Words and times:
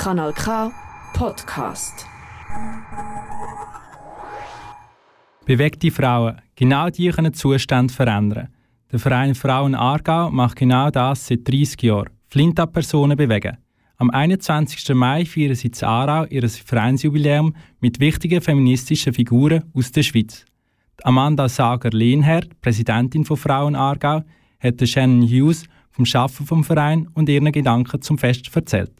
Kanal 0.00 0.32
K 0.32 0.72
Podcast. 1.12 2.06
Bewegte 5.44 5.90
Frauen, 5.90 6.40
genau 6.56 6.88
die 6.88 7.10
können 7.10 7.34
Zustände 7.34 7.92
verändern. 7.92 8.48
Der 8.90 8.98
Verein 8.98 9.34
Frauen 9.34 9.74
Aargau 9.74 10.30
macht 10.30 10.56
genau 10.56 10.88
das 10.90 11.26
seit 11.26 11.46
30 11.46 11.82
Jahren. 11.82 12.08
Flinta-Personen 12.28 13.14
bewegen. 13.14 13.58
Am 13.98 14.08
21. 14.08 14.94
Mai 14.94 15.26
feiern 15.26 15.54
sie 15.54 15.68
in 15.68 15.84
Aarau 15.86 16.24
ihr 16.30 16.48
Vereinsjubiläum 16.48 17.54
mit 17.80 18.00
wichtigen 18.00 18.40
feministischen 18.40 19.12
Figuren 19.12 19.64
aus 19.74 19.92
der 19.92 20.02
Schweiz. 20.02 20.46
Amanda 21.02 21.46
Sager-Lehnhardt, 21.46 22.58
Präsidentin 22.62 23.26
von 23.26 23.36
Frauen 23.36 23.76
Aargau, 23.76 24.22
hat 24.60 24.88
Shannon 24.88 25.28
Hughes 25.28 25.66
vom 25.90 26.06
Schaffen 26.06 26.46
vom 26.46 26.64
Verein 26.64 27.06
und 27.12 27.28
ihren 27.28 27.52
Gedanken 27.52 28.00
zum 28.00 28.16
Fest 28.16 28.48
erzählt. 28.56 28.99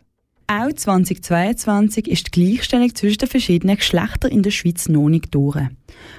Auch 0.50 0.72
2022 0.72 2.09
ist 2.09 2.27
die 2.27 2.31
Gleichstellung 2.32 2.93
zwischen 2.93 3.18
den 3.18 3.29
verschiedenen 3.29 3.77
Geschlechtern 3.77 4.32
in 4.32 4.43
der 4.43 4.50
Schweiz 4.50 4.89
noch 4.89 5.08
nicht 5.08 5.32
durch. 5.32 5.61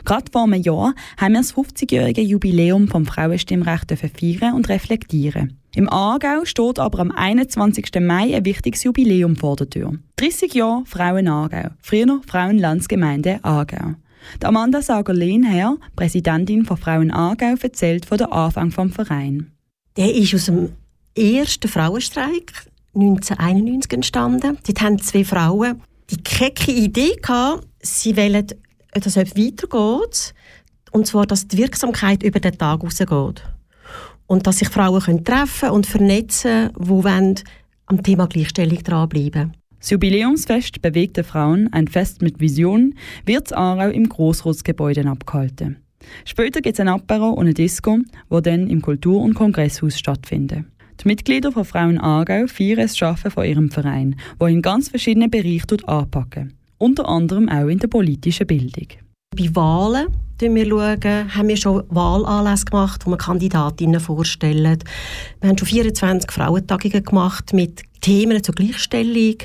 Gerade 0.06 0.32
vor 0.32 0.44
einem 0.44 0.62
Jahr 0.62 0.94
haben 1.18 1.34
wir 1.34 1.42
das 1.42 1.54
50-jährige 1.54 2.22
Jubiläum 2.22 2.88
vom 2.88 3.06
Frauenstimmrecht 3.06 3.92
feiern 3.92 4.56
und 4.56 4.70
reflektieren. 4.70 5.60
Im 5.76 5.90
Aargau 5.90 6.46
steht 6.46 6.80
aber 6.80 7.00
am 7.00 7.12
21. 7.12 7.90
Mai 8.00 8.34
ein 8.34 8.46
wichtiges 8.46 8.86
Jubiläum 8.86 9.36
vor 9.36 9.58
der 9.58 9.70
Tür. 9.70 10.00
30 10.16 10.54
Jahre 10.54 10.84
Frauen 10.86 11.28
Aargau, 11.28 11.68
früher 11.82 12.22
Frauenlandsgemeinde 12.26 13.44
Aargau. 13.44 13.96
Die 14.42 14.46
Amanda 14.46 14.82
Sager-Lehnherr, 14.82 15.76
Präsidentin 15.98 16.64
von 16.64 16.78
Frauen 16.78 17.12
Aargau, 17.12 17.56
erzählt 17.62 18.06
von 18.06 18.18
der 18.18 18.32
Anfang 18.32 18.72
vom 18.72 18.94
Verein. 18.94 19.52
Der 19.98 20.16
ist 20.16 20.34
aus 20.34 20.46
dem 20.46 20.72
ersten 21.18 21.68
Frauenstreik 21.68 22.71
1991 22.94 23.94
entstanden. 23.94 24.58
Dort 24.66 24.82
haben 24.82 25.00
zwei 25.00 25.24
Frauen 25.24 25.82
die 26.10 26.18
kecke 26.18 26.72
Idee 26.72 27.16
gehabt, 27.22 27.66
sie 27.82 28.18
wollen, 28.18 28.48
dass 28.94 29.16
es 29.16 29.36
weitergeht. 29.38 30.34
Und 30.92 31.08
zwar, 31.08 31.26
dass 31.26 31.48
die 31.48 31.58
Wirksamkeit 31.58 32.22
über 32.22 32.42
den 32.42 32.58
Tag 32.58 32.82
hinausgeht. 32.82 33.44
Und 34.28 34.46
dass 34.46 34.60
sich 34.60 34.70
Frauen 34.70 35.02
können 35.02 35.24
treffen 35.24 35.70
und 35.70 35.86
vernetzen 35.86 36.74
können, 36.74 37.36
die 37.36 37.44
am 37.86 38.04
Thema 38.04 38.28
Gleichstellung 38.28 38.84
dranbleiben 38.84 39.54
das 39.82 39.90
Jubiläumsfest 39.90 40.82
Bewegte 40.84 41.24
Frauen, 41.24 41.68
ein 41.74 41.88
Fest 41.88 42.22
mit 42.22 42.40
Vision, 42.40 42.94
wird 43.26 43.50
in 43.50 43.58
Aarau 43.58 43.90
im 43.90 44.08
Grossratsgebäude 44.08 45.08
abgehalten. 45.08 45.78
Später 46.24 46.62
gibt 46.62 46.76
es 46.76 46.80
ein 46.80 46.88
Apero 46.88 47.30
und 47.30 47.46
eine 47.46 47.54
Disco, 47.56 47.98
wo 48.30 48.42
dann 48.42 48.68
im 48.70 48.82
Kultur- 48.82 49.22
und 49.22 49.34
Kongresshaus 49.34 49.98
stattfinden. 49.98 50.71
Die 51.04 51.08
Mitglieder 51.08 51.52
von 51.52 51.66
Frauen 51.66 51.98
Aargau 51.98 52.46
feiern 52.46 52.78
das 52.78 52.96
Schaffen 52.96 53.32
von 53.32 53.44
ihrem 53.44 53.72
Verein, 53.72 54.16
wo 54.38 54.46
in 54.46 54.62
ganz 54.62 54.90
verschiedenen 54.90 55.32
Bereichen 55.32 55.84
anpacken. 55.88 56.54
Unter 56.78 57.10
anderem 57.10 57.50
auch 57.50 57.68
in 57.68 57.80
der 57.80 57.88
politischen 57.88 58.46
Bildung. 58.46 58.88
Bei 59.36 59.56
Wahlen 59.56 60.08
schauen 60.40 60.56
wir, 60.56 61.36
haben 61.36 61.48
wir 61.48 61.58
schon 61.58 61.84
Wahlanlässe 61.90 62.66
gemacht, 62.66 63.06
wo 63.06 63.12
wir 63.12 63.18
Kandidatinnen 63.18 64.00
vorstellen. 64.00 64.78
Wir 65.40 65.50
haben 65.50 65.58
schon 65.58 65.68
24 65.68 66.32
Frauentagungen 66.32 67.04
gemacht 67.04 67.54
mit 67.54 67.82
Themen 68.02 68.44
zur 68.44 68.54
Gleichstellung. 68.54 69.38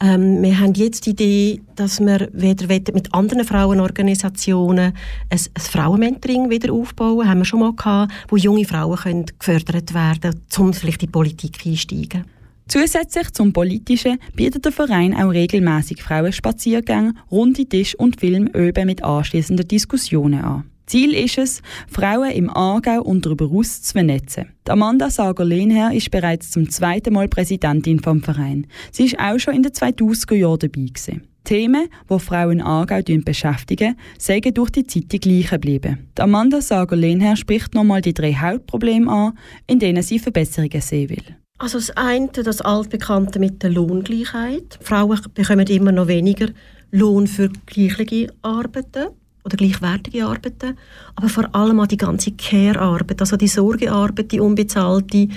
Ähm, 0.00 0.42
wir 0.42 0.58
haben 0.58 0.74
jetzt 0.74 1.06
die 1.06 1.10
Idee, 1.10 1.60
dass 1.76 2.00
wir 2.00 2.28
wieder 2.32 2.66
mit 2.92 3.14
anderen 3.14 3.44
Frauenorganisationen 3.44 4.92
ein, 4.92 4.94
ein 5.30 5.60
Frauenmentoring 5.60 6.50
wieder 6.50 6.72
aufbauen. 6.72 7.28
Haben 7.28 7.40
wir 7.40 7.44
schon 7.44 7.60
mal 7.60 7.74
gehabt, 7.74 8.12
wo 8.28 8.36
junge 8.36 8.64
Frauen 8.64 8.96
können 8.96 9.26
gefördert 9.38 9.94
werden, 9.94 10.40
um 10.58 10.72
vielleicht 10.72 11.02
in 11.02 11.06
die 11.06 11.12
Politik 11.12 11.64
einsteigen. 11.64 12.24
Zusätzlich 12.66 13.30
zum 13.32 13.52
Politischen 13.52 14.18
bietet 14.34 14.64
der 14.64 14.72
Verein 14.72 15.14
auch 15.14 15.30
regelmäßig 15.30 16.02
Frauenspaziergänge, 16.02 17.14
runde 17.30 17.66
Tisch 17.66 17.94
und 17.94 18.18
Filmöben 18.18 18.86
mit 18.86 19.04
anschließenden 19.04 19.68
Diskussionen 19.68 20.42
an. 20.42 20.64
Ziel 20.86 21.14
ist 21.14 21.38
es, 21.38 21.62
Frauen 21.88 22.30
im 22.30 22.50
Aargau 22.50 23.02
und 23.02 23.24
darüber 23.24 23.48
hinaus 23.48 23.82
zu 23.82 23.92
vernetzen. 23.92 24.52
Amanda 24.68 25.10
Sager-Lehnherr 25.10 25.92
ist 25.92 26.10
bereits 26.10 26.50
zum 26.50 26.68
zweiten 26.68 27.14
Mal 27.14 27.28
Präsidentin 27.28 28.00
vom 28.00 28.22
Verein. 28.22 28.66
Sie 28.92 29.04
ist 29.04 29.18
auch 29.18 29.38
schon 29.38 29.54
in 29.54 29.62
den 29.62 29.72
2000er 29.72 30.34
Jahren 30.34 30.58
dabei 30.58 30.86
gewesen. 30.86 31.22
Themen, 31.44 31.88
die 32.10 32.18
Frauen 32.18 32.62
Aargau 32.62 33.00
beschäftigen, 33.24 33.96
sind 34.18 34.56
durch 34.56 34.70
die 34.70 34.86
Zeit 34.86 35.12
die 35.12 35.20
gleichen 35.20 35.60
geblieben. 35.60 36.10
Amanda 36.18 36.60
Sager-Lehnherr 36.60 37.36
spricht 37.36 37.74
nochmal 37.74 38.00
die 38.00 38.14
drei 38.14 38.34
Hauptprobleme 38.34 39.10
an, 39.10 39.38
in 39.66 39.78
denen 39.78 40.02
sie 40.02 40.18
Verbesserungen 40.18 40.80
sehen 40.80 41.10
will. 41.10 41.36
Also 41.58 41.78
das 41.78 41.90
eine, 41.96 42.28
das 42.28 42.60
altbekannte 42.60 43.38
mit 43.38 43.62
der 43.62 43.70
Lohngleichheit. 43.70 44.78
Frauen 44.80 45.20
bekommen 45.34 45.66
immer 45.66 45.92
noch 45.92 46.08
weniger 46.08 46.48
Lohn 46.90 47.26
für 47.26 47.50
gleiche 47.66 48.28
Arbeiten 48.42 49.08
oder 49.44 49.56
gleichwertige 49.56 50.24
Arbeiten, 50.24 50.76
aber 51.16 51.28
vor 51.28 51.54
allem 51.54 51.80
auch 51.80 51.86
die 51.86 51.96
ganze 51.96 52.32
Care-Arbeit, 52.32 53.20
also 53.20 53.36
die 53.36 53.48
Sorgearbeit, 53.48 54.32
die 54.32 54.40
unbezahlte, 54.40 55.28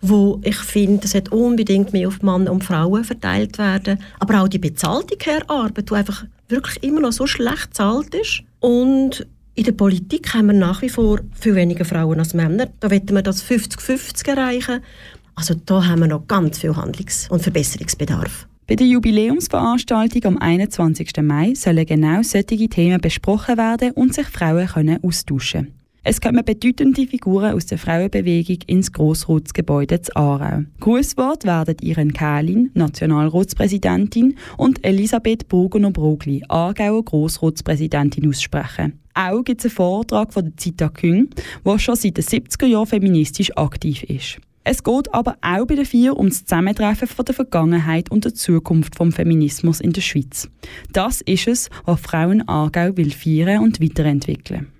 wo 0.00 0.40
ich 0.42 0.56
finde, 0.56 1.04
es 1.04 1.12
sollte 1.12 1.30
unbedingt 1.30 1.92
mehr 1.92 2.08
auf 2.08 2.22
Männer 2.22 2.50
und 2.50 2.64
Frauen 2.64 3.04
verteilt 3.04 3.58
werden, 3.58 4.00
aber 4.18 4.42
auch 4.42 4.48
die 4.48 4.58
bezahlte 4.58 5.16
Care-Arbeit, 5.16 5.90
die 5.90 5.94
einfach 5.94 6.24
wirklich 6.48 6.82
immer 6.82 7.00
noch 7.00 7.12
so 7.12 7.26
schlecht 7.26 7.70
bezahlt 7.70 8.14
ist 8.14 8.42
und 8.60 9.26
in 9.54 9.64
der 9.64 9.72
Politik 9.72 10.32
haben 10.32 10.46
wir 10.46 10.54
nach 10.54 10.82
wie 10.82 10.88
vor 10.88 11.20
viel 11.38 11.54
weniger 11.54 11.84
Frauen 11.84 12.18
als 12.18 12.32
Männer. 12.32 12.68
Da 12.80 12.90
wollen 12.90 13.08
wir 13.10 13.22
das 13.22 13.44
50-50 13.44 14.28
erreichen. 14.28 14.80
Also 15.34 15.54
da 15.66 15.84
haben 15.84 16.00
wir 16.00 16.08
noch 16.08 16.26
ganz 16.26 16.58
viel 16.58 16.74
Handlungs- 16.74 17.28
und 17.28 17.42
Verbesserungsbedarf. 17.42 18.46
Bei 18.66 18.76
der 18.76 18.86
Jubiläumsveranstaltung 18.86 20.24
am 20.24 20.38
21. 20.38 21.10
Mai 21.22 21.54
sollen 21.54 21.84
genau 21.84 22.22
solche 22.22 22.68
Themen 22.68 23.00
besprochen 23.00 23.58
werden 23.58 23.92
und 23.92 24.14
sich 24.14 24.26
Frauen 24.26 24.66
können 24.66 25.02
austauschen 25.02 25.74
es 26.04 26.20
kommen 26.20 26.44
bedeutende 26.44 27.06
Figuren 27.06 27.54
aus 27.54 27.66
der 27.66 27.78
Frauenbewegung 27.78 28.58
ins 28.66 28.92
Grossratsgebäude 28.92 30.02
zu 30.02 30.16
Aarau. 30.16 30.64
Grußwort 30.80 31.44
werden 31.44 31.76
Irene 31.80 32.12
Kählin, 32.12 32.72
Nationalratspräsidentin, 32.74 34.36
und 34.56 34.84
Elisabeth 34.84 35.46
Burgener-Brogli, 35.46 36.42
Aargauer 36.48 37.04
Grossratspräsidentin, 37.04 38.28
aussprechen. 38.28 38.98
Auch 39.14 39.44
gibt 39.44 39.60
es 39.60 39.66
einen 39.66 39.76
Vortrag 39.76 40.32
von 40.32 40.46
der 40.46 40.56
Zita 40.56 40.88
Küng, 40.88 41.30
der 41.64 41.78
schon 41.78 41.94
seit 41.94 42.16
den 42.16 42.24
70er 42.24 42.66
Jahren 42.66 42.86
feministisch 42.86 43.56
aktiv 43.56 44.02
ist. 44.02 44.40
Es 44.64 44.84
geht 44.84 45.12
aber 45.12 45.36
auch 45.42 45.66
bei 45.66 45.74
den 45.74 45.84
vier 45.84 46.16
um 46.16 46.28
das 46.28 46.44
Zusammentreffen 46.44 47.08
von 47.08 47.24
der 47.24 47.34
Vergangenheit 47.34 48.10
und 48.10 48.24
der 48.24 48.34
Zukunft 48.34 48.94
vom 48.94 49.10
Feminismus 49.10 49.80
in 49.80 49.92
der 49.92 50.02
Schweiz. 50.02 50.48
Das 50.92 51.20
ist 51.22 51.48
es, 51.48 51.70
was 51.84 52.00
Frauen 52.00 52.46
Aargau 52.48 52.96
will 52.96 53.10
feiern 53.10 53.64
und 53.64 53.80
weiterentwickeln. 53.82 54.72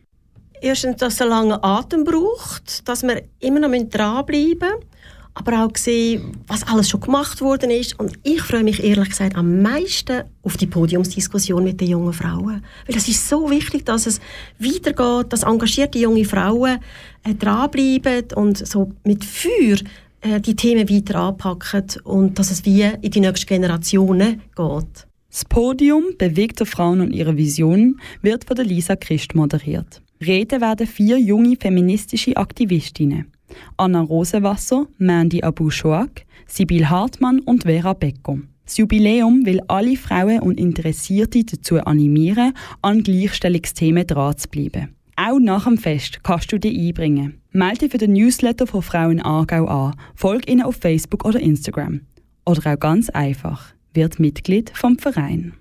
Erstens, 0.60 0.98
dass 0.98 1.14
es 1.14 1.20
einen 1.20 1.30
langen 1.30 1.58
Atem 1.64 2.04
braucht, 2.04 2.88
dass 2.88 3.02
wir 3.02 3.22
immer 3.40 3.58
noch 3.58 3.70
dranbleiben 3.70 4.60
müssen 4.60 4.92
aber 5.34 5.64
auch 5.64 5.72
gesehen, 5.72 6.36
was 6.46 6.62
alles 6.64 6.90
schon 6.90 7.00
gemacht 7.00 7.40
worden 7.40 7.70
ist. 7.70 7.98
Und 7.98 8.18
ich 8.22 8.42
freue 8.42 8.64
mich 8.64 8.82
ehrlich 8.82 9.10
gesagt 9.10 9.36
am 9.36 9.62
meisten 9.62 10.24
auf 10.42 10.56
die 10.56 10.66
Podiumsdiskussion 10.66 11.64
mit 11.64 11.80
den 11.80 11.88
jungen 11.88 12.12
Frauen. 12.12 12.62
Weil 12.86 12.96
es 12.96 13.08
ist 13.08 13.28
so 13.28 13.50
wichtig, 13.50 13.86
dass 13.86 14.06
es 14.06 14.20
weitergeht, 14.58 15.32
dass 15.32 15.42
engagierte 15.42 15.98
junge 15.98 16.24
Frauen 16.24 16.78
äh, 17.24 17.34
dranbleiben 17.34 18.24
und 18.34 18.66
so 18.66 18.92
mit 19.04 19.24
Feuer 19.24 19.78
äh, 20.20 20.40
die 20.40 20.56
Themen 20.56 20.88
weiter 20.88 21.16
anpacken 21.16 21.86
und 22.04 22.38
dass 22.38 22.50
es 22.50 22.64
wie 22.64 22.82
in 22.82 23.10
die 23.10 23.20
nächsten 23.20 23.46
Generationen 23.46 24.42
geht. 24.54 25.06
Das 25.30 25.46
Podium 25.46 26.04
bewegter 26.18 26.66
Frauen 26.66 27.00
und 27.00 27.12
ihre 27.12 27.38
Visionen 27.38 27.98
wird 28.20 28.44
von 28.44 28.58
Lisa 28.58 28.96
Christ 28.96 29.34
moderiert. 29.34 30.02
Reden 30.20 30.60
werden 30.60 30.86
vier 30.86 31.18
junge 31.18 31.56
feministische 31.56 32.36
Aktivistinnen. 32.36 33.32
Anna 33.76 34.00
Rosenwasser, 34.00 34.86
Mandy 34.98 35.42
Abu-Shoak, 35.42 36.22
Sibyl 36.46 36.88
Hartmann 36.88 37.40
und 37.40 37.64
Vera 37.64 37.92
Becker. 37.92 38.38
Das 38.64 38.76
Jubiläum 38.76 39.44
will 39.44 39.60
alle 39.68 39.96
Frauen 39.96 40.40
und 40.40 40.58
Interessierte 40.58 41.44
dazu 41.44 41.78
animieren, 41.78 42.54
an 42.80 43.02
Gleichstellungsthemen 43.02 44.06
dran 44.06 44.36
zu 44.36 44.48
bleiben. 44.48 44.94
Auch 45.16 45.38
nach 45.38 45.64
dem 45.64 45.78
Fest 45.78 46.22
kannst 46.22 46.52
du 46.52 46.58
dich 46.58 46.78
einbringen. 46.78 47.40
Melde 47.50 47.80
dich 47.80 47.90
für 47.92 47.98
den 47.98 48.14
Newsletter 48.14 48.66
von 48.66 48.82
Frauen 48.82 49.20
Aargau 49.20 49.66
an, 49.66 49.94
folge 50.14 50.50
ihnen 50.50 50.62
auf 50.62 50.76
Facebook 50.76 51.24
oder 51.24 51.38
Instagram. 51.38 52.00
Oder 52.46 52.72
auch 52.72 52.80
ganz 52.80 53.10
einfach, 53.10 53.74
wird 53.92 54.18
Mitglied 54.18 54.72
vom 54.74 54.98
Verein. 54.98 55.52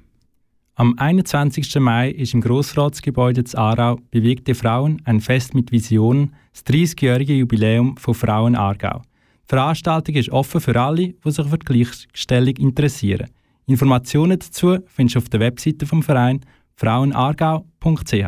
Am 0.81 0.95
21. 0.97 1.75
Mai 1.79 2.09
ist 2.09 2.33
im 2.33 2.41
Grossratsgebäude 2.41 3.43
zu 3.43 3.55
Aarau 3.55 3.99
Bewegte 4.09 4.55
Frauen 4.55 4.99
ein 5.05 5.21
Fest 5.21 5.53
mit 5.53 5.71
Visionen, 5.71 6.33
das 6.53 6.65
30-jährige 6.65 7.35
Jubiläum 7.35 7.97
von 7.97 8.15
Frauen 8.15 8.55
Aargau. 8.55 9.03
Die 9.43 9.49
Veranstaltung 9.49 10.15
ist 10.15 10.31
offen 10.31 10.59
für 10.59 10.81
alle, 10.81 11.09
die 11.09 11.31
sich 11.31 11.47
für 11.47 11.59
die 11.59 11.65
Gleichstellung 11.65 12.55
interessieren. 12.55 13.29
Informationen 13.67 14.39
dazu 14.39 14.79
findest 14.87 15.17
du 15.17 15.19
auf 15.19 15.29
der 15.29 15.39
Webseite 15.41 15.85
vom 15.85 16.01
Verein 16.01 16.41
frauenaargau.ch. 16.77 18.27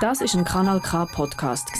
Das 0.00 0.20
ist 0.20 0.34
ein 0.34 0.44
Kanal 0.44 0.80
K 0.80 1.06
Podcast 1.14 1.70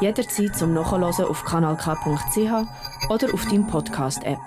Jederzeit 0.00 0.56
zum 0.56 0.72
Nachhören 0.72 1.04
auf 1.04 1.44
kanalk.ch 1.44 3.10
oder 3.10 3.34
auf 3.34 3.44
deinem 3.44 3.66
Podcast 3.66 4.24
App. 4.24 4.40